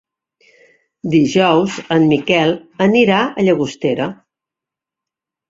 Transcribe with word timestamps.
Dijous 1.15 1.75
en 1.97 2.07
Miquel 2.15 2.55
anirà 2.87 3.21
a 3.27 3.45
Llagostera. 3.47 4.09